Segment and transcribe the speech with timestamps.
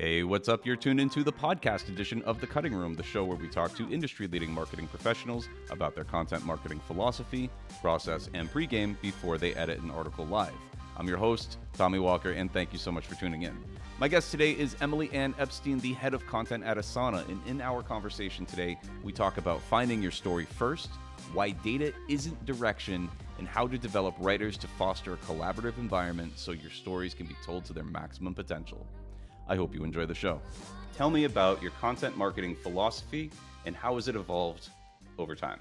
[0.00, 0.64] Hey, what's up?
[0.64, 3.76] You're tuned into the podcast edition of The Cutting Room, the show where we talk
[3.76, 7.50] to industry leading marketing professionals about their content marketing philosophy,
[7.82, 10.54] process, and pregame before they edit an article live.
[10.96, 13.62] I'm your host, Tommy Walker, and thank you so much for tuning in.
[13.98, 17.28] My guest today is Emily Anne Epstein, the head of content at Asana.
[17.28, 20.88] And in our conversation today, we talk about finding your story first,
[21.34, 26.52] why data isn't direction, and how to develop writers to foster a collaborative environment so
[26.52, 28.86] your stories can be told to their maximum potential.
[29.50, 30.40] I hope you enjoy the show.
[30.96, 33.32] Tell me about your content marketing philosophy
[33.66, 34.68] and how has it evolved
[35.18, 35.60] over time?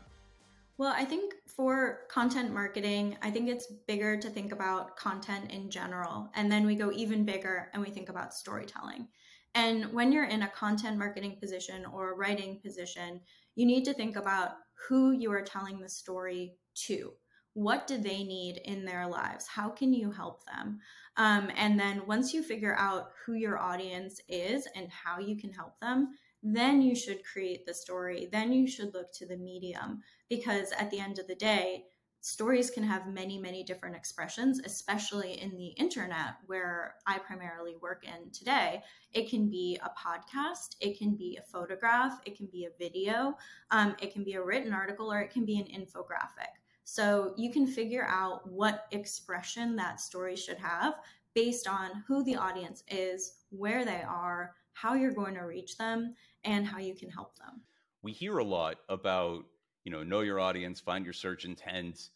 [0.78, 5.72] Well, I think for content marketing, I think it's bigger to think about content in
[5.72, 6.30] general.
[6.36, 9.08] And then we go even bigger and we think about storytelling.
[9.56, 13.22] And when you're in a content marketing position or a writing position,
[13.56, 14.52] you need to think about
[14.88, 16.54] who you are telling the story
[16.86, 17.12] to
[17.54, 19.48] what do they need in their lives?
[19.48, 20.80] How can you help them?
[21.18, 25.52] Um, and then once you figure out who your audience is and how you can
[25.52, 26.10] help them
[26.44, 28.30] then you should create the story.
[28.32, 31.86] Then you should look to the medium because at the end of the day
[32.22, 38.04] stories can have many many different expressions especially in the internet where i primarily work
[38.04, 38.84] in today.
[39.14, 43.38] It can be a podcast it can be a photograph it can be a video
[43.72, 46.59] um, it can be a written article or it can be an infographic
[46.92, 50.96] so you can figure out what expression that story should have
[51.36, 56.16] based on who the audience is, where they are, how you're going to reach them,
[56.46, 57.62] and how you can help them.
[58.02, 59.46] We hear a lot about,
[59.84, 62.10] you know, know your audience, find your search intent,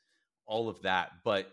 [0.47, 1.11] all of that.
[1.23, 1.51] But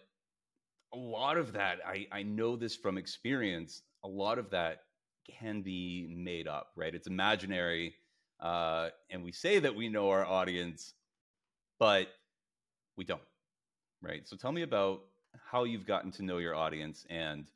[0.94, 4.84] a lot of that, I, I know this from experience, a lot of that
[5.28, 6.94] can be made up, right?
[6.94, 7.96] It's imaginary.
[8.40, 10.94] Uh, and we say that we know our audience,
[11.78, 12.08] but
[13.00, 13.22] we don't,
[14.02, 14.28] right?
[14.28, 15.00] So tell me about
[15.50, 17.50] how you've gotten to know your audience, and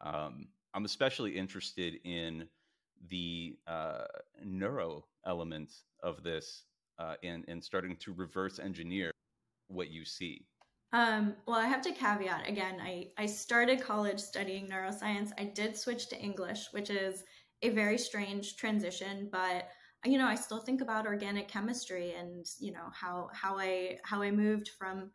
[0.00, 2.46] um, I'm especially interested in
[3.10, 4.04] the uh,
[4.44, 5.72] neuro element
[6.04, 6.62] of this
[7.00, 9.10] uh, and and starting to reverse engineer
[9.66, 10.46] what you see.
[10.92, 12.76] Um, well, I have to caveat again.
[12.80, 15.32] I I started college studying neuroscience.
[15.36, 17.24] I did switch to English, which is
[17.62, 19.68] a very strange transition, but
[20.06, 24.22] you know, I still think about organic chemistry and, you know, how how I how
[24.22, 25.10] I moved from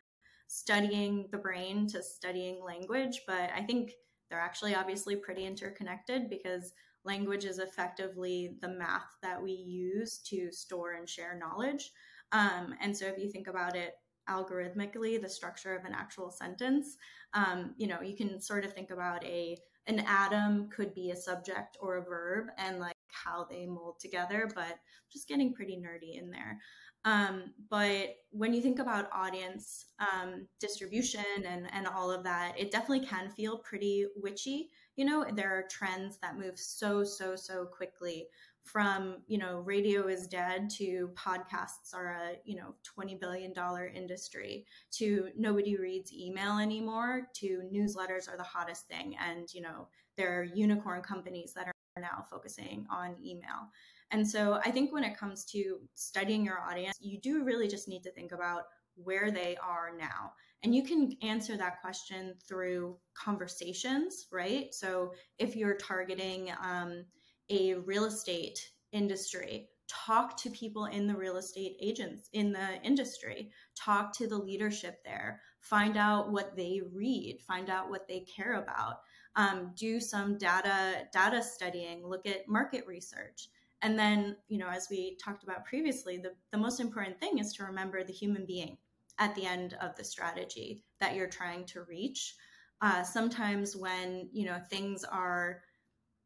[0.47, 3.94] studying the brain to studying language, but I think
[4.29, 6.74] they're actually obviously pretty interconnected because
[7.06, 11.91] language is effectively the math that we use to store and share knowledge.
[12.31, 13.94] Um, and so if you think about it
[14.29, 16.97] algorithmically, the structure of an actual sentence,
[17.34, 21.16] um, you know, you can sort of think about a an atom could be a
[21.16, 24.79] subject or a verb, and like how they mold together, but
[25.11, 26.59] just getting pretty nerdy in there.
[27.03, 32.72] Um, but when you think about audience um, distribution and, and all of that, it
[32.72, 34.69] definitely can feel pretty witchy.
[34.95, 38.27] You know, there are trends that move so, so, so quickly
[38.63, 43.53] from, you know, radio is dead to podcasts are a, you know, $20 billion
[43.95, 49.16] industry to nobody reads email anymore to newsletters are the hottest thing.
[49.19, 53.69] And, you know, there are unicorn companies that are now focusing on email.
[54.12, 57.88] And so I think when it comes to studying your audience, you do really just
[57.88, 58.63] need to think about
[58.96, 60.34] where they are now.
[60.63, 64.74] And you can answer that question through conversations, right?
[64.74, 67.06] So if you're targeting um,
[67.50, 68.59] a real estate
[68.91, 74.38] industry, talk to people in the real estate agents in the industry, talk to the
[74.38, 78.97] leadership there, find out what they read, find out what they care about
[79.35, 83.49] um, do some data data studying, look at market research.
[83.81, 87.53] And then, you know, as we talked about previously, the, the most important thing is
[87.53, 88.77] to remember the human being
[89.17, 92.35] at the end of the strategy that you're trying to reach.
[92.81, 95.61] Uh, sometimes when, you know, things are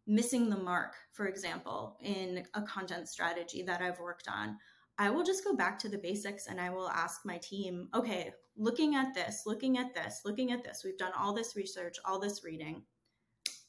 [0.07, 4.57] missing the mark, for example, in a content strategy that I've worked on,
[4.97, 8.31] I will just go back to the basics and I will ask my team, okay,
[8.55, 12.19] looking at this, looking at this, looking at this, we've done all this research, all
[12.19, 12.83] this reading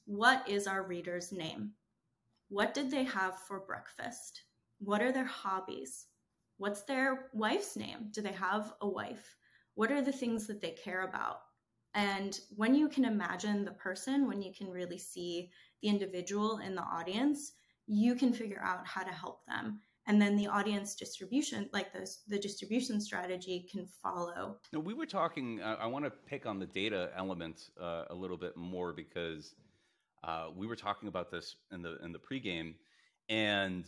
[0.06, 1.72] what is our reader's name?
[2.48, 4.42] What did they have for breakfast?
[4.78, 6.06] What are their hobbies?
[6.58, 8.08] What's their wife's name?
[8.12, 9.36] Do they have a wife?
[9.74, 11.40] What are the things that they care about?
[11.94, 15.50] And when you can imagine the person, when you can really see
[15.82, 17.52] the individual in the audience,
[17.86, 19.80] you can figure out how to help them.
[20.06, 24.58] And then the audience distribution, like this, the distribution strategy can follow.
[24.72, 28.14] Now, we were talking, uh, I want to pick on the data element uh, a
[28.14, 29.56] little bit more because
[30.26, 32.74] uh, we were talking about this in the in the pregame,
[33.28, 33.84] and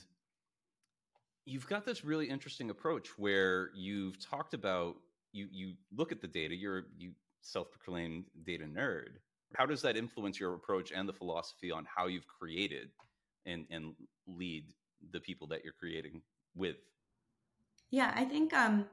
[1.44, 4.96] you've got this really interesting approach where you've talked about
[5.32, 6.54] you you look at the data.
[6.54, 7.12] You're you
[7.42, 9.16] self-proclaimed data nerd.
[9.54, 12.90] How does that influence your approach and the philosophy on how you've created
[13.46, 13.94] and and
[14.26, 14.64] lead
[15.12, 16.20] the people that you're creating
[16.54, 16.76] with
[17.90, 18.84] yeah i think um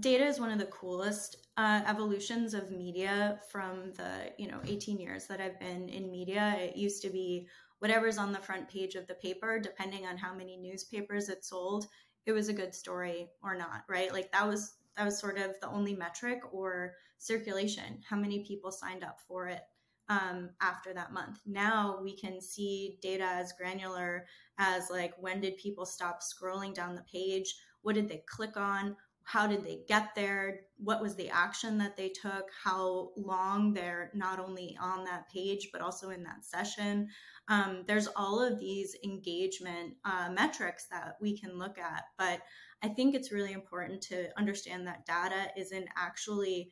[0.00, 4.98] data is one of the coolest uh, evolutions of media from the you know 18
[4.98, 6.56] years that i've been in media.
[6.58, 7.48] It used to be
[7.78, 11.86] whatever's on the front page of the paper depending on how many newspapers it sold
[12.24, 14.12] it was a good story or not right?
[14.12, 18.72] Like that was that was sort of the only metric or circulation how many people
[18.72, 19.62] signed up for it
[20.08, 21.38] um, after that month.
[21.46, 24.26] Now we can see data as granular
[24.58, 27.54] as like when did people stop scrolling down the page?
[27.82, 30.60] What did they click on how did they get there?
[30.78, 32.50] What was the action that they took?
[32.62, 37.08] How long they're not only on that page but also in that session.
[37.48, 42.40] Um, there's all of these engagement uh, metrics that we can look at but
[42.82, 46.70] i think it's really important to understand that data isn't actually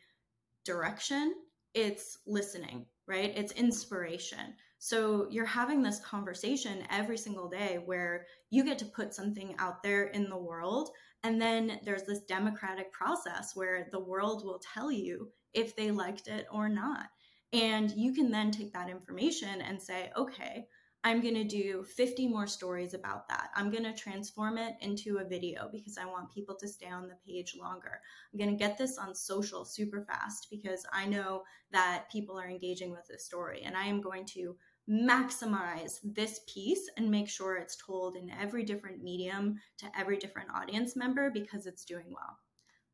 [0.64, 1.34] direction
[1.74, 3.32] it's listening right?
[3.36, 9.14] It's inspiration so you're having this conversation every single day where you get to put
[9.14, 10.90] something out there in the world
[11.22, 16.28] and then there's this democratic process where the world will tell you if they liked
[16.28, 17.06] it or not.
[17.52, 20.66] And you can then take that information and say, okay,
[21.02, 23.48] I'm going to do 50 more stories about that.
[23.54, 27.08] I'm going to transform it into a video because I want people to stay on
[27.08, 28.00] the page longer.
[28.32, 31.42] I'm going to get this on social super fast because I know
[31.72, 33.62] that people are engaging with this story.
[33.64, 34.56] And I am going to
[34.88, 40.50] maximize this piece and make sure it's told in every different medium to every different
[40.54, 42.38] audience member because it's doing well.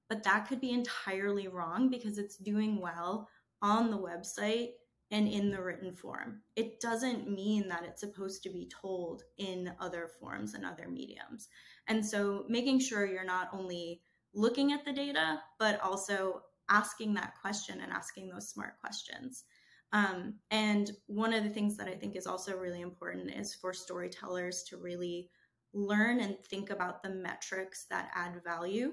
[0.08, 3.28] But that could be entirely wrong because it's doing well
[3.62, 4.70] on the website
[5.10, 6.42] and in the written form.
[6.56, 11.48] It doesn't mean that it's supposed to be told in other forms and other mediums.
[11.88, 14.00] And so making sure you're not only
[14.34, 19.44] looking at the data, but also asking that question and asking those smart questions.
[19.92, 23.72] Um, and one of the things that I think is also really important is for
[23.72, 25.30] storytellers to really
[25.72, 28.92] learn and think about the metrics that add value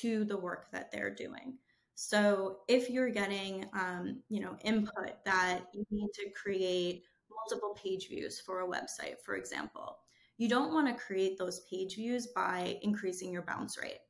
[0.00, 1.58] to the work that they're doing.
[1.94, 8.08] So if you're getting, um, you know, input that you need to create multiple page
[8.08, 9.98] views for a website, for example,
[10.38, 14.00] you don't want to create those page views by increasing your bounce rate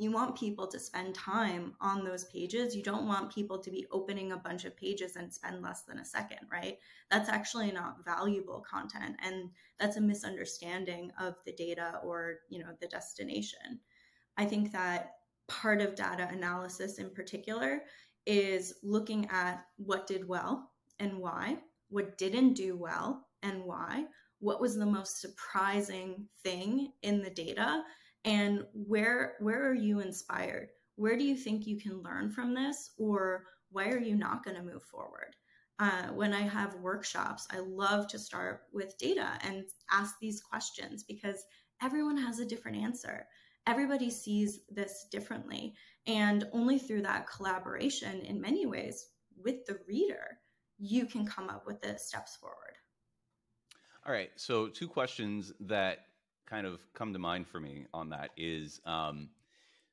[0.00, 2.74] you want people to spend time on those pages.
[2.74, 5.98] You don't want people to be opening a bunch of pages and spend less than
[5.98, 6.78] a second, right?
[7.10, 12.70] That's actually not valuable content and that's a misunderstanding of the data or, you know,
[12.80, 13.78] the destination.
[14.38, 15.16] I think that
[15.48, 17.82] part of data analysis in particular
[18.24, 21.58] is looking at what did well and why,
[21.90, 24.06] what didn't do well and why,
[24.38, 27.82] what was the most surprising thing in the data
[28.24, 30.68] and where where are you inspired?
[30.96, 34.56] Where do you think you can learn from this or why are you not going
[34.56, 35.34] to move forward?
[35.78, 41.04] Uh, when i have workshops i love to start with data and ask these questions
[41.04, 41.42] because
[41.82, 43.26] everyone has a different answer.
[43.66, 45.74] Everybody sees this differently
[46.06, 49.06] and only through that collaboration in many ways
[49.42, 50.38] with the reader
[50.78, 52.56] you can come up with the steps forward.
[54.06, 56.06] All right so two questions that
[56.50, 59.28] kind of come to mind for me on that is um,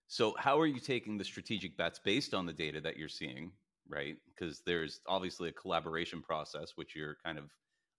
[0.08, 3.52] so how are you taking the strategic bets based on the data that you're seeing
[3.90, 4.18] right?
[4.28, 7.46] Because there's obviously a collaboration process which you're kind of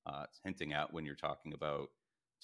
[0.07, 1.89] uh, hinting at when you're talking about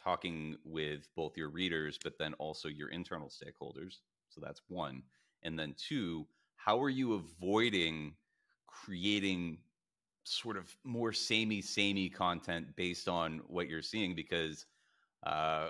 [0.02, 3.98] talking with both your readers but then also your internal stakeholders.
[4.28, 5.02] So that's one.
[5.42, 8.14] And then two how are you avoiding
[8.66, 9.58] creating
[10.24, 14.14] sort of more samey samey content based on what you're seeing?
[14.14, 14.64] Because
[15.26, 15.68] uh,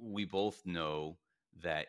[0.00, 1.16] we both know
[1.62, 1.86] that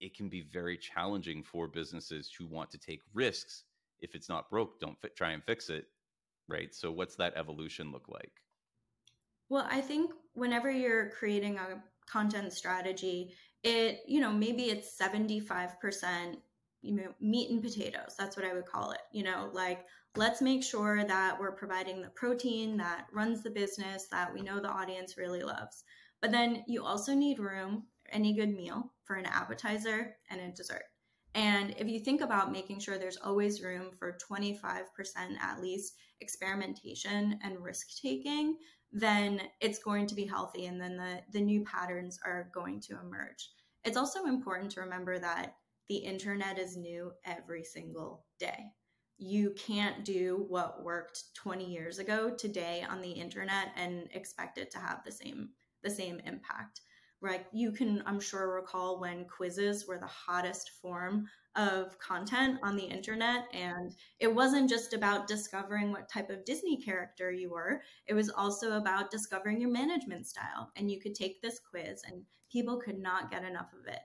[0.00, 3.64] it can be very challenging for businesses who want to take risks.
[4.00, 5.86] If it's not broke, don't try and fix it.
[6.48, 6.74] Right.
[6.74, 8.32] So, what's that evolution look like?
[9.50, 16.36] Well, I think whenever you're creating a content strategy, it, you know, maybe it's 75%
[16.82, 19.84] you know meat and potatoes that's what i would call it you know like
[20.16, 24.60] let's make sure that we're providing the protein that runs the business that we know
[24.60, 25.84] the audience really loves
[26.20, 30.84] but then you also need room, any good meal, for an appetizer and a dessert.
[31.34, 34.84] And if you think about making sure there's always room for 25%
[35.40, 38.56] at least experimentation and risk taking,
[38.92, 42.98] then it's going to be healthy and then the, the new patterns are going to
[42.98, 43.50] emerge.
[43.84, 45.54] It's also important to remember that
[45.88, 48.72] the internet is new every single day.
[49.18, 54.70] You can't do what worked 20 years ago today on the internet and expect it
[54.72, 55.50] to have the same
[55.82, 56.80] the same impact
[57.20, 62.76] right you can i'm sure recall when quizzes were the hottest form of content on
[62.76, 63.44] the internet.
[63.52, 68.30] And it wasn't just about discovering what type of Disney character you were, it was
[68.30, 70.70] also about discovering your management style.
[70.76, 74.00] And you could take this quiz, and people could not get enough of it.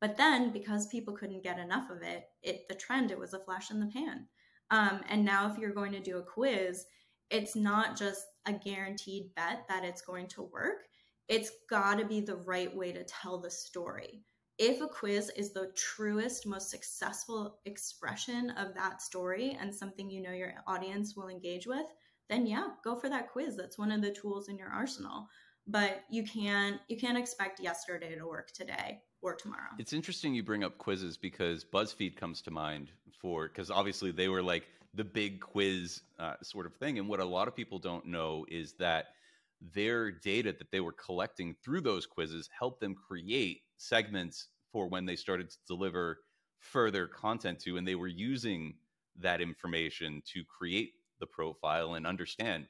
[0.00, 3.38] But then, because people couldn't get enough of it, it the trend it was a
[3.38, 4.26] flash in the pan.
[4.70, 6.86] Um, and now, if you're going to do a quiz,
[7.30, 10.86] it's not just a guaranteed bet that it's going to work.
[11.30, 14.24] It's got to be the right way to tell the story
[14.58, 20.20] if a quiz is the truest, most successful expression of that story and something you
[20.20, 21.86] know your audience will engage with,
[22.28, 23.56] then yeah, go for that quiz.
[23.56, 25.28] That's one of the tools in your arsenal.
[25.66, 29.70] But you can't you can't expect yesterday to work today or tomorrow.
[29.78, 34.28] It's interesting you bring up quizzes because BuzzFeed comes to mind for because obviously they
[34.28, 37.78] were like the big quiz uh, sort of thing, and what a lot of people
[37.78, 39.14] don't know is that
[39.60, 45.04] their data that they were collecting through those quizzes helped them create segments for when
[45.04, 46.20] they started to deliver
[46.58, 48.74] further content to and they were using
[49.18, 52.66] that information to create the profile and understand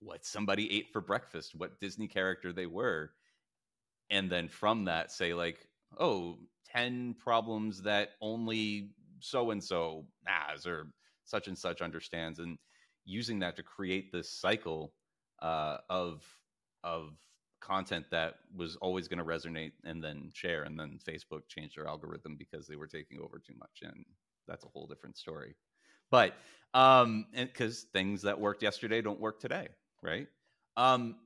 [0.00, 3.10] what somebody ate for breakfast what disney character they were.
[4.10, 5.68] And then from that say like
[5.98, 8.90] oh 10 problems that only
[9.20, 10.88] so and so has or
[11.24, 12.58] such and such understands and
[13.04, 14.92] using that to create this cycle
[15.40, 16.22] uh, of
[16.84, 17.12] of
[17.60, 21.88] content that was always going to resonate and then share and then facebook changed their
[21.88, 24.04] algorithm because they were taking over too much and
[24.46, 25.54] that's a whole different story.
[26.10, 26.34] But
[26.72, 29.68] um because things that worked yesterday don't work today
[30.02, 30.28] right?
[30.76, 31.16] Um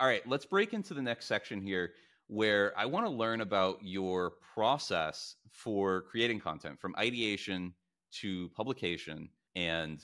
[0.00, 1.92] all right let's break into the next section here
[2.26, 7.72] where i want to learn about your process for creating content from ideation
[8.10, 10.02] to publication and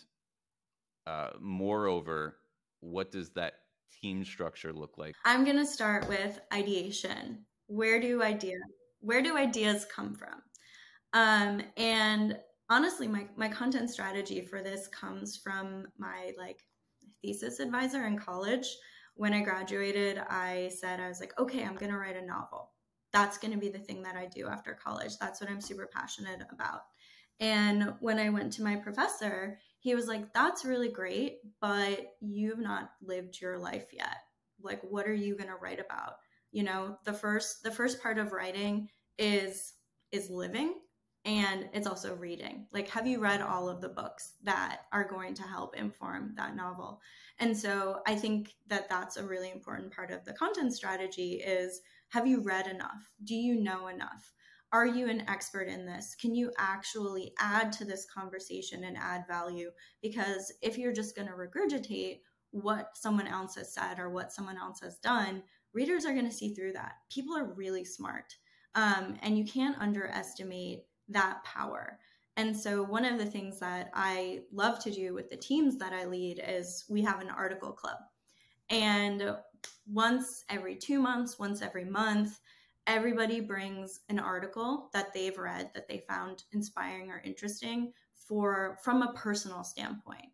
[1.07, 2.37] uh, moreover
[2.81, 3.55] what does that
[4.01, 5.15] team structure look like?
[5.25, 7.45] I'm going to start with ideation.
[7.67, 8.61] Where do ideas
[9.01, 10.43] where do ideas come from?
[11.13, 16.63] Um, and honestly, my my content strategy for this comes from my like
[17.23, 18.67] thesis advisor in college.
[19.15, 22.71] When I graduated, I said I was like, okay, I'm going to write a novel.
[23.13, 25.19] That's going to be the thing that I do after college.
[25.19, 26.83] That's what I'm super passionate about.
[27.41, 32.59] And when I went to my professor, he was like, That's really great, but you've
[32.59, 34.17] not lived your life yet.
[34.61, 36.15] Like, what are you going to write about?
[36.51, 39.75] You know, the first the first part of writing is
[40.13, 40.75] is living
[41.25, 42.67] and it's also reading.
[42.73, 46.57] Like, have you read all of the books that are going to help inform that
[46.57, 47.01] novel?
[47.39, 51.83] And so I think that that's a really important part of the content strategy is
[52.11, 53.13] have you read enough?
[53.25, 54.33] Do you know enough?
[54.73, 56.15] Are you an expert in this?
[56.21, 59.71] Can you actually add to this conversation and add value?
[60.03, 62.21] Because if you're just going to regurgitate
[62.51, 66.35] what someone else has said or what someone else has done, readers are going to
[66.35, 66.93] see through that.
[67.11, 68.35] People are really smart.
[68.75, 71.99] Um, and you can't underestimate that power.
[72.37, 75.93] And so, one of the things that I love to do with the teams that
[75.93, 77.97] I lead is we have an article club.
[78.71, 79.35] And
[79.87, 82.39] once every two months, once every month,
[82.88, 89.02] everybody brings an article that they've read that they found inspiring or interesting for from
[89.02, 90.30] a personal standpoint.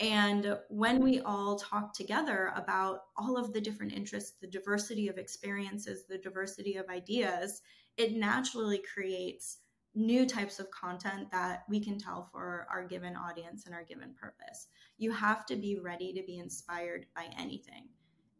[0.00, 5.18] And when we all talk together about all of the different interests the diversity of
[5.18, 7.62] experiences the diversity of ideas
[7.96, 9.58] it naturally creates
[9.94, 14.14] new types of content that we can tell for our given audience and our given
[14.14, 14.68] purpose.
[14.96, 17.88] You have to be ready to be inspired by anything.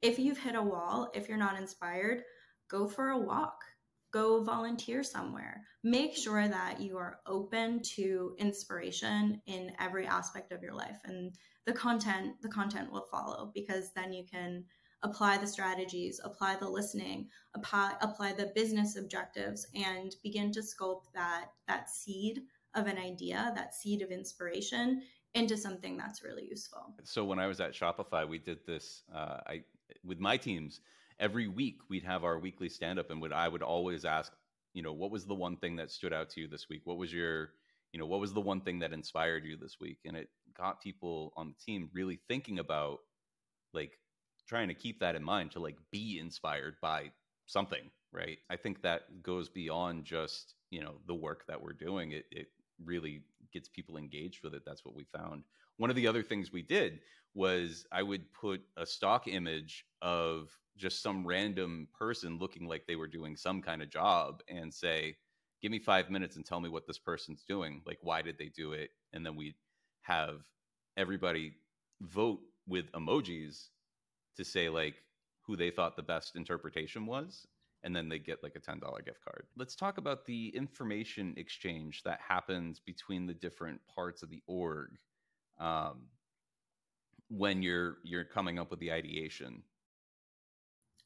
[0.00, 2.22] If you've hit a wall if you're not inspired
[2.68, 3.64] go for a walk
[4.10, 5.62] go volunteer somewhere.
[5.84, 11.34] Make sure that you are open to inspiration in every aspect of your life and
[11.66, 14.64] the content the content will follow because then you can
[15.02, 21.04] apply the strategies apply the listening apply apply the business objectives and begin to sculpt
[21.14, 22.40] that that seed
[22.75, 25.02] of an idea that seed of inspiration
[25.34, 26.94] into something that's really useful.
[27.04, 29.62] So when i was at shopify we did this uh, i
[30.04, 30.80] with my teams
[31.20, 34.32] every week we'd have our weekly stand up and would I would always ask,
[34.75, 36.82] you know, what was the one thing that stood out to you this week?
[36.84, 37.50] What was your,
[37.92, 39.98] you know, what was the one thing that inspired you this week?
[40.04, 42.98] And it got people on the team really thinking about
[43.75, 43.98] like
[44.48, 47.10] trying to keep that in mind to like be inspired by
[47.46, 48.38] something, right?
[48.50, 52.12] I think that goes beyond just, you know, the work that we're doing.
[52.12, 52.48] It it
[52.84, 53.22] really
[53.52, 54.62] gets people engaged with it.
[54.64, 55.44] That's what we found.
[55.78, 57.00] One of the other things we did
[57.35, 62.97] was I would put a stock image of just some random person looking like they
[62.97, 65.16] were doing some kind of job and say,
[65.62, 67.82] give me five minutes and tell me what this person's doing.
[67.87, 68.90] Like, why did they do it?
[69.12, 69.56] And then we'd
[70.02, 70.42] have
[70.97, 71.54] everybody
[72.02, 73.70] vote with emojis
[74.37, 75.02] to say, like,
[75.42, 77.47] who they thought the best interpretation was.
[77.85, 79.47] and then they get like a $10 gift card.
[79.56, 84.99] Let's talk about the information exchange that happens between the different parts of the org
[85.59, 86.03] um,
[87.29, 89.62] when you're you're coming up with the ideation.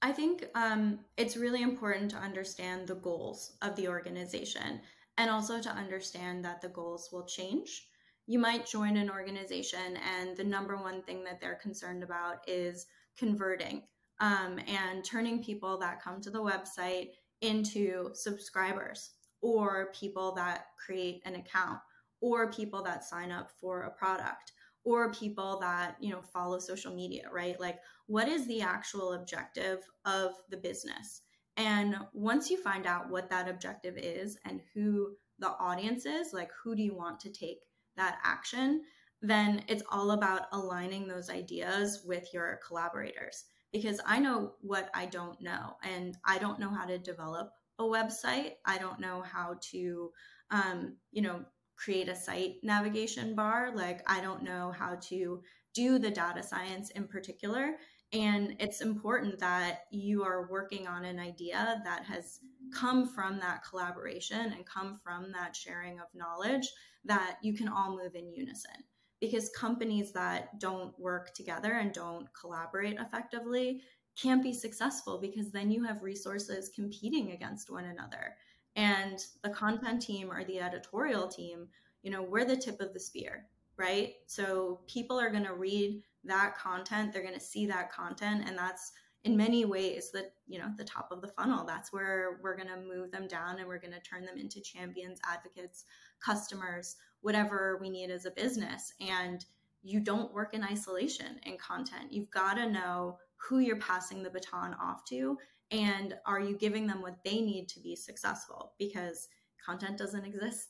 [0.03, 4.81] I think um, it's really important to understand the goals of the organization
[5.17, 7.87] and also to understand that the goals will change.
[8.27, 12.87] You might join an organization, and the number one thing that they're concerned about is
[13.19, 13.83] converting
[14.21, 21.21] um, and turning people that come to the website into subscribers or people that create
[21.25, 21.79] an account
[22.23, 24.53] or people that sign up for a product
[24.85, 27.61] or people that you know follow social media right?
[27.61, 31.21] Like what is the actual objective of the business?
[31.59, 36.51] And once you find out what that objective is and who the audience is like
[36.63, 37.59] who do you want to take
[37.97, 38.81] that action
[39.23, 43.45] then it's all about aligning those ideas with your collaborators.
[43.73, 47.85] Because I know what I don't know, and I don't know how to develop a
[47.85, 48.55] website.
[48.67, 50.11] I don't know how to,
[50.51, 51.45] um, you know,
[51.83, 53.73] create a site navigation bar.
[53.75, 55.43] Like, I don't know how to
[55.75, 57.77] do the data science in particular.
[58.13, 62.41] And it's important that you are working on an idea that has
[62.75, 66.69] come from that collaboration and come from that sharing of knowledge
[67.05, 68.85] that you can all move in unison
[69.21, 73.83] because companies that don't work together and don't collaborate effectively
[74.21, 78.35] can't be successful because then you have resources competing against one another
[78.77, 81.67] and the content team or the editorial team
[82.03, 86.03] you know we're the tip of the spear right so people are going to read
[86.25, 88.93] that content they're going to see that content and that's
[89.25, 92.69] in many ways that you know the top of the funnel that's where we're going
[92.69, 95.85] to move them down and we're going to turn them into champions advocates
[96.25, 98.93] customers whatever we need as a business.
[99.01, 99.45] And
[99.83, 102.13] you don't work in isolation in content.
[102.13, 105.39] You've got to know who you're passing the baton off to
[105.73, 108.75] and are you giving them what they need to be successful?
[108.79, 109.29] Because
[109.65, 110.69] content doesn't exist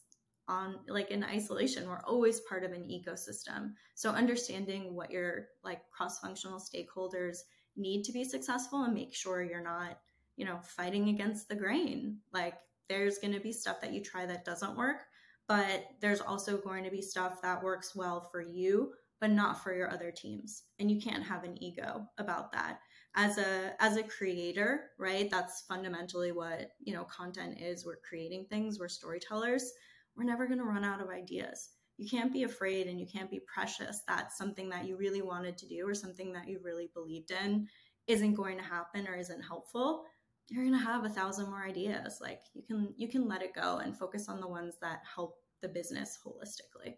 [0.48, 1.88] on like in isolation.
[1.88, 3.72] We're always part of an ecosystem.
[3.94, 7.38] So understanding what your like cross-functional stakeholders
[7.76, 9.98] need to be successful and make sure you're not
[10.36, 12.18] you know fighting against the grain.
[12.32, 12.54] Like
[12.88, 15.02] there's going to be stuff that you try that doesn't work
[15.48, 19.72] but there's also going to be stuff that works well for you but not for
[19.72, 20.64] your other teams.
[20.80, 22.80] And you can't have an ego about that
[23.14, 25.30] as a as a creator right?
[25.30, 27.84] That's fundamentally what you know content is.
[27.84, 28.78] We're creating things.
[28.78, 29.72] We're storytellers.
[30.16, 31.70] We're never going to run out of ideas.
[31.98, 35.56] You can't be afraid and you can't be precious that something that you really wanted
[35.58, 37.68] to do or something that you really believed in
[38.06, 40.04] isn't going to happen or isn't helpful.
[40.48, 42.18] You're going to have a thousand more ideas.
[42.20, 45.36] Like you can you can let it go and focus on the ones that help
[45.60, 46.94] the business holistically.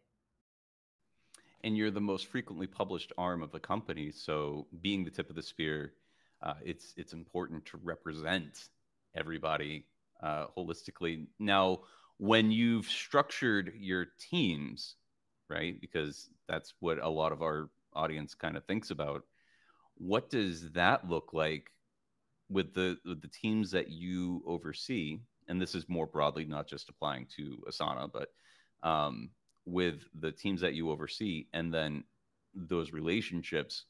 [1.63, 4.11] And you're the most frequently published arm of the company.
[4.11, 5.95] So being the tip of the spear
[6.45, 8.69] uh, it's it's important to represent
[9.17, 9.87] everybody
[10.23, 11.27] uh, holistically.
[11.39, 11.81] Now
[12.19, 14.95] when you've structured your teams
[15.51, 19.25] right because that's what a lot of our audience kind of thinks about
[19.97, 21.71] what does that look like
[22.49, 26.89] with the with the teams that you oversee, and this is more broadly not just
[26.89, 28.29] applying to Asana, but
[28.89, 29.31] um,
[29.65, 32.05] with the teams that you oversee, and then
[32.55, 33.85] those relationships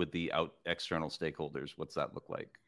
[0.00, 1.74] with the out external stakeholders.
[1.76, 2.58] What's that look like?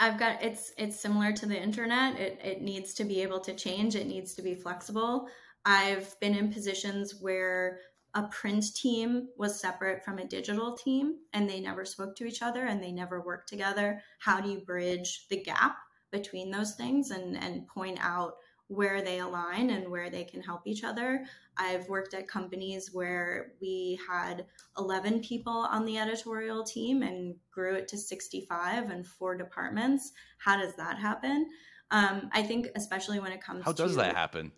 [0.00, 2.18] I've got it's it's similar to the internet.
[2.18, 3.94] It it needs to be able to change.
[3.94, 5.28] It needs to be flexible.
[5.64, 7.80] I've been in positions where
[8.14, 12.42] a print team was separate from a digital team and they never spoke to each
[12.42, 15.76] other and they never worked together how do you bridge the gap
[16.10, 18.36] between those things and and point out
[18.68, 21.24] where they align and where they can help each other.
[21.56, 27.74] I've worked at companies where we had 11 people on the editorial team and grew
[27.74, 30.12] it to 65 and four departments.
[30.38, 31.48] How does that happen?
[31.90, 34.52] Um, i think especially when it comes to how does that happen?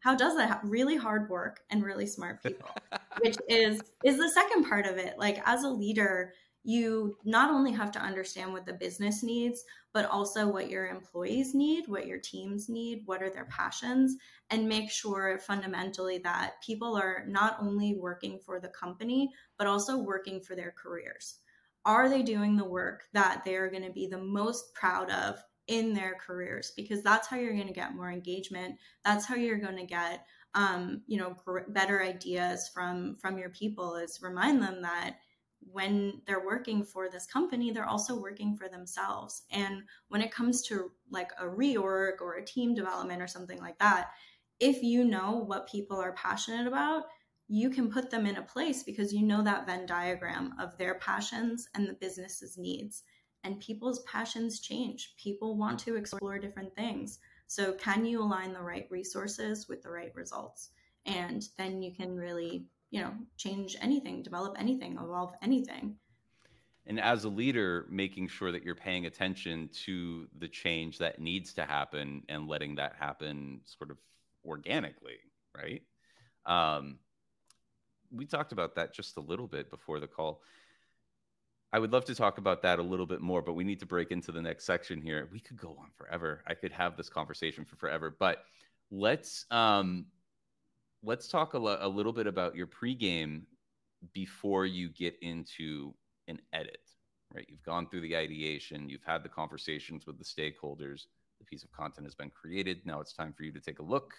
[0.00, 2.70] How does that really hard work and really smart people
[3.20, 5.14] which is is the second part of it.
[5.18, 6.32] Like as a leader
[6.66, 11.54] you not only have to understand what the business needs but also what your employees
[11.54, 14.16] need what your teams need what are their passions
[14.50, 19.98] and make sure fundamentally that people are not only working for the company but also
[19.98, 21.38] working for their careers.
[21.84, 25.94] Are they doing the work that they're going to be the most proud of in
[25.94, 26.72] their careers?
[26.76, 28.76] Because that's how you're going to get more engagement.
[29.04, 33.50] That's how you're going to get um, you know gr- better ideas from from your
[33.50, 35.18] people is remind them that
[35.72, 40.62] when they're working for this company they're also working for themselves and when it comes
[40.62, 44.10] to like a reorg or a team development or something like that
[44.60, 47.04] if you know what people are passionate about
[47.48, 50.96] you can put them in a place because you know that venn diagram of their
[50.96, 53.02] passions and the business's needs
[53.46, 55.14] and people's passions change.
[55.16, 57.20] People want to explore different things.
[57.46, 60.70] So, can you align the right resources with the right results?
[61.06, 65.96] And then you can really, you know, change anything, develop anything, evolve anything.
[66.86, 71.52] And as a leader, making sure that you're paying attention to the change that needs
[71.54, 73.98] to happen and letting that happen sort of
[74.46, 75.18] organically,
[75.54, 75.82] right?
[76.46, 76.98] Um,
[78.10, 80.40] we talked about that just a little bit before the call.
[81.74, 83.86] I would love to talk about that a little bit more, but we need to
[83.86, 85.28] break into the next section here.
[85.30, 86.42] We could go on forever.
[86.46, 88.44] I could have this conversation for forever, but
[88.90, 90.06] let's um,
[91.02, 93.42] let's talk a, lo- a little bit about your pregame
[94.12, 95.94] before you get into
[96.28, 96.78] an edit.
[97.34, 101.06] Right, you've gone through the ideation, you've had the conversations with the stakeholders.
[101.38, 102.80] The piece of content has been created.
[102.86, 104.14] Now it's time for you to take a look.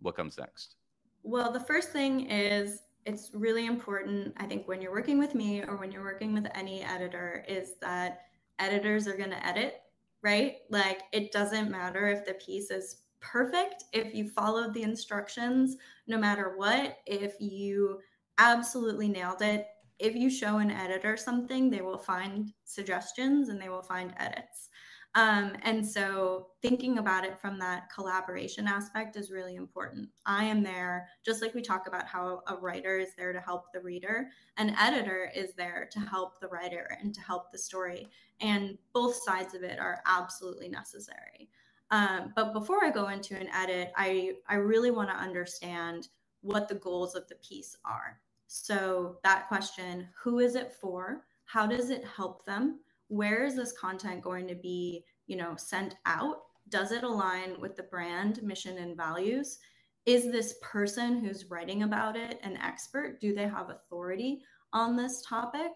[0.00, 0.76] What comes next?
[1.22, 5.62] Well, the first thing is it's really important, I think, when you're working with me
[5.62, 8.22] or when you're working with any editor, is that
[8.58, 9.80] editors are going to edit,
[10.22, 10.56] right?
[10.70, 15.76] Like it doesn't matter if the piece is perfect, if you followed the instructions,
[16.06, 17.98] no matter what, if you
[18.38, 19.66] absolutely nailed it,
[19.98, 24.68] if you show an editor something, they will find suggestions and they will find edits.
[25.14, 30.10] Um, and so thinking about it from that collaboration aspect is really important.
[30.26, 33.72] I am there, just like we talk about how a writer is there to help
[33.72, 34.28] the reader,
[34.58, 38.08] an editor is there to help the writer and to help the story.
[38.40, 41.48] And both sides of it are absolutely necessary.
[41.90, 46.08] Um, but before I go into an edit, I, I really want to understand
[46.42, 48.20] what the goals of the piece are.
[48.46, 51.24] So that question, who is it for?
[51.46, 52.80] How does it help them?
[53.08, 57.74] where is this content going to be you know sent out does it align with
[57.74, 59.58] the brand mission and values
[60.06, 64.40] is this person who's writing about it an expert do they have authority
[64.72, 65.72] on this topic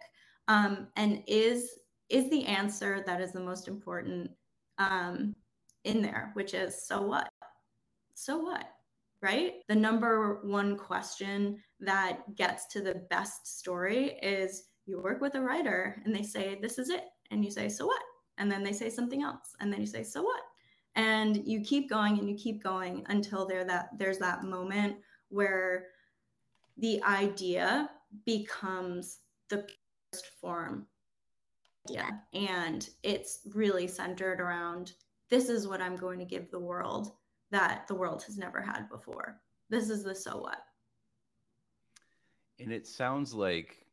[0.49, 4.31] um, and is is the answer that is the most important
[4.79, 5.35] um,
[5.85, 7.29] in there which is so what
[8.15, 8.71] so what
[9.21, 15.35] right the number one question that gets to the best story is you work with
[15.35, 18.03] a writer and they say this is it and you say, so what?
[18.39, 19.57] And then they say something else.
[19.61, 20.43] And then you say, so what?
[20.95, 24.97] And you keep going and you keep going until there that there's that moment
[25.31, 25.87] where
[26.77, 27.91] the idea
[28.27, 29.19] becomes
[29.49, 29.67] the
[30.41, 30.87] form.
[31.89, 32.11] Yeah.
[32.35, 34.93] And it's really centered around
[35.33, 37.13] this is what I'm going to give the world
[37.53, 39.41] that the world has never had before.
[39.71, 40.59] This is the so what.
[42.61, 43.87] And it sounds like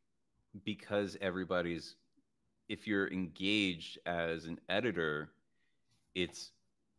[0.66, 1.96] because everybody's
[2.68, 5.30] if you're engaged as an editor,
[6.14, 6.50] it's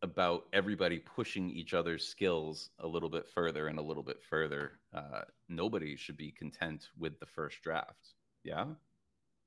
[0.02, 4.72] about everybody pushing each other's skills a little bit further and a little bit further.
[4.92, 8.14] Uh, nobody should be content with the first draft.
[8.42, 8.64] Yeah.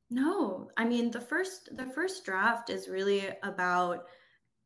[0.09, 4.05] No, I mean the first the first draft is really about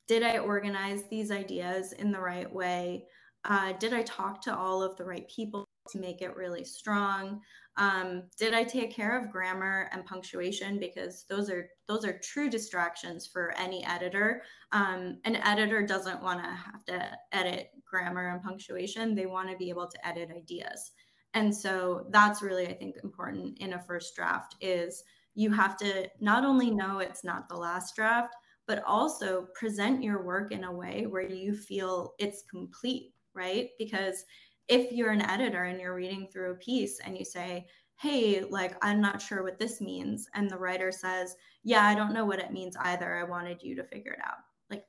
[0.09, 3.05] did I organize these ideas in the right way?
[3.45, 7.39] Uh, did I talk to all of the right people to make it really strong?
[7.77, 12.49] Um, did I take care of grammar and punctuation because those are those are true
[12.49, 14.41] distractions for any editor.
[14.71, 19.57] Um, an editor doesn't want to have to edit grammar and punctuation; they want to
[19.57, 20.91] be able to edit ideas.
[21.35, 25.03] And so that's really, I think, important in a first draft is
[25.35, 28.33] you have to not only know it's not the last draft,
[28.69, 33.69] but also present your work in a way where you feel it's complete, right?
[33.79, 34.23] Because
[34.67, 38.75] if you're an editor and you're reading through a piece and you say, hey, like,
[38.83, 40.27] I'm not sure what this means.
[40.35, 43.17] And the writer says, yeah, I don't know what it means either.
[43.17, 44.37] I wanted you to figure it out.
[44.69, 44.85] Like,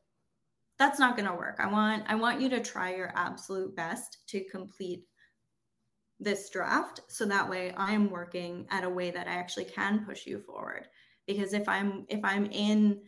[0.79, 1.57] that's not going to work.
[1.59, 5.05] I want, I want you to try your absolute best to complete
[6.21, 7.01] this draft.
[7.09, 10.87] So that way I'm working at a way that I actually can push you forward.
[11.33, 13.01] Because if I'm, if I'm in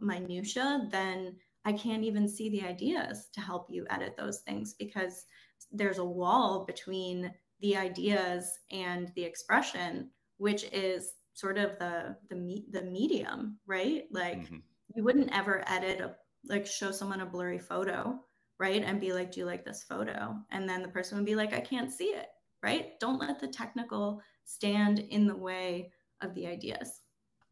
[0.00, 1.36] minutia, then
[1.66, 5.26] I can't even see the ideas to help you edit those things because
[5.72, 12.36] there's a wall between the ideas and the expression which is sort of the the
[12.36, 14.04] me- the medium right?
[14.12, 14.58] Like mm-hmm.
[14.94, 16.14] you wouldn't ever edit a
[16.48, 18.20] like show someone a blurry photo
[18.58, 18.82] right?
[18.82, 20.36] And be like do you like this photo?
[20.50, 22.28] And then the person would be like i can't see it
[22.62, 22.98] right?
[23.00, 25.90] Don't let the technical stand in the way
[26.22, 27.02] of the ideas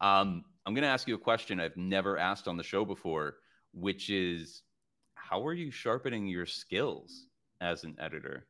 [0.01, 3.35] um, i'm going to ask you a question i've never asked on the show before
[3.73, 4.63] which is
[5.15, 7.27] how are you sharpening your skills
[7.61, 8.45] as an editor?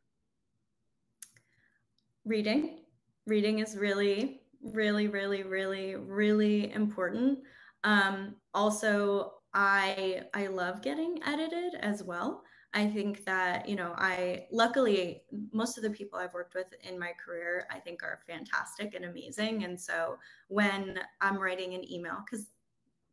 [2.26, 2.80] Reading.
[3.28, 7.40] Reading is really, really, really, really, really important.
[7.84, 12.44] Um, also, I I love getting edited as well.
[12.76, 17.00] I think that, you know, I luckily most of the people I've worked with in
[17.00, 19.64] my career, I think are fantastic and amazing.
[19.64, 22.52] And so when I'm writing an email, because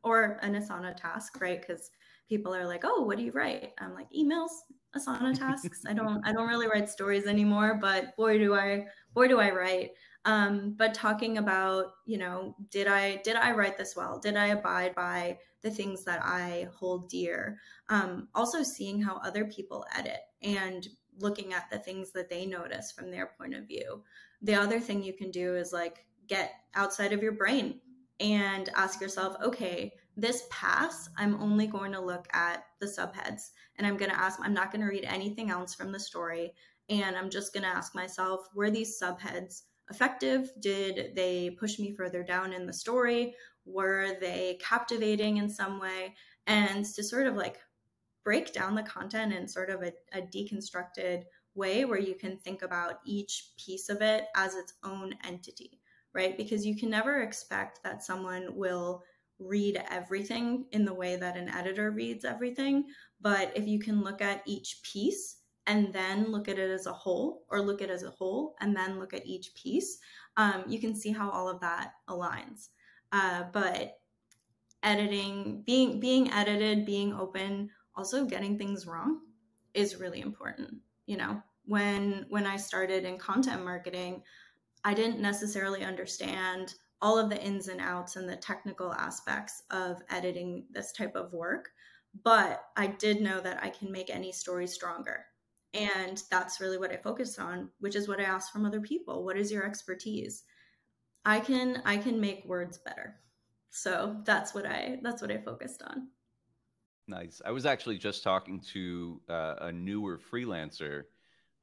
[0.05, 1.61] or an Asana task, right?
[1.61, 1.91] Because
[2.29, 4.51] people are like, "Oh, what do you write?" I'm like, "Emails,
[4.97, 9.29] Asana tasks." I don't I don't really write stories anymore, but boy do I boy
[9.29, 9.93] do I write.
[10.25, 14.19] Um, but talking about, you know, did I did I write this well?
[14.21, 17.59] Did I abide by the things that I hold dear?
[17.89, 20.87] Um, also seeing how other people edit and
[21.19, 24.03] looking at the things that they notice from their point of view.
[24.43, 27.81] The other thing you can do is like get outside of your brain
[28.21, 33.87] and ask yourself, okay, this pass, I'm only going to look at the subheads and
[33.87, 36.53] I'm going to ask, I'm not going to read anything else from the story.
[36.89, 40.51] And I'm just going to ask myself, were these subheads effective?
[40.59, 43.35] Did they push me further down in the story?
[43.67, 46.15] Were they captivating in some way?
[46.47, 47.59] And to sort of like
[48.25, 51.25] break down the content in sort of a, a deconstructed
[51.55, 55.79] way where you can think about each piece of it as its own entity,
[56.15, 56.37] right?
[56.39, 59.03] Because you can never expect that someone will
[59.39, 62.85] read everything in the way that an editor reads everything.
[63.21, 66.93] But if you can look at each piece and then look at it as a
[66.93, 69.99] whole, or look at it as a whole and then look at each piece,
[70.37, 72.69] um, you can see how all of that aligns.
[73.13, 73.99] Uh, but
[74.83, 79.21] editing, being being edited, being open, also getting things wrong
[79.75, 80.75] is really important.
[81.07, 84.23] You know, when when I started in content marketing,
[84.85, 90.01] I didn't necessarily understand all of the ins and outs and the technical aspects of
[90.09, 91.71] editing this type of work,
[92.25, 95.25] but I did know that I can make any story stronger
[95.75, 99.25] and that's really what i focus on which is what i ask from other people.
[99.25, 100.45] What is your expertise?
[101.25, 103.17] I can i can make words better.
[103.71, 106.09] So that's what i that's what i focused on.
[107.09, 107.43] Nice.
[107.45, 111.05] I was actually just talking to uh, a newer freelancer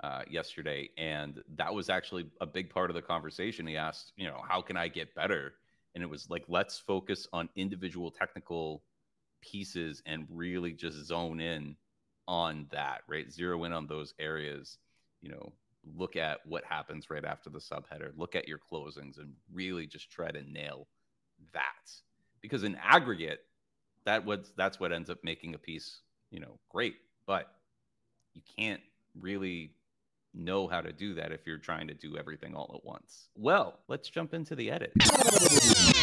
[0.04, 3.68] uh, yesterday and that was actually a big part of the conversation.
[3.68, 5.54] He asked you know how can i get better?
[5.96, 8.84] And it was like let's focus on individual technical
[9.42, 11.76] pieces and really just zone in
[12.30, 13.32] on that, right?
[13.32, 14.78] Zero in on those areas,
[15.20, 15.52] you know,
[15.98, 20.12] look at what happens right after the subheader, look at your closings and really just
[20.12, 20.88] try to nail
[21.54, 21.92] that.
[22.40, 23.44] Because in aggregate,
[24.06, 26.98] that what that's what ends up making a piece, you know, great.
[27.26, 27.52] But
[28.36, 28.82] you can't
[29.20, 29.72] really
[30.36, 33.30] know how to do that if you're trying to do everything all at once.
[33.36, 34.94] Well, let's jump into the edit.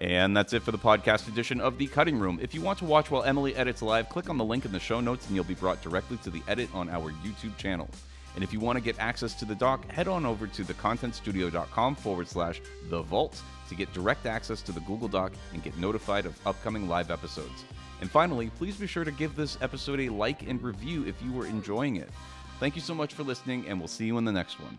[0.00, 2.38] And that's it for the podcast edition of The Cutting Room.
[2.40, 4.80] If you want to watch while Emily edits live, click on the link in the
[4.80, 7.88] show notes and you'll be brought directly to the edit on our YouTube channel.
[8.34, 11.94] And if you want to get access to the doc, head on over to thecontentstudio.com
[11.96, 16.26] forward slash the vault to get direct access to the Google Doc and get notified
[16.26, 17.64] of upcoming live episodes.
[18.00, 21.32] And finally, please be sure to give this episode a like and review if you
[21.32, 22.10] were enjoying it.
[22.60, 24.78] Thank you so much for listening, and we'll see you in the next one.